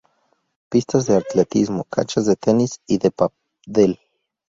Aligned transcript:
Pistas 0.71 1.05
de 1.05 1.17
atletismo, 1.17 1.83
canchas 1.91 2.25
de 2.25 2.35
tenis 2.35 2.79
y 2.87 2.97
de 2.97 3.11
pádel. 3.11 3.99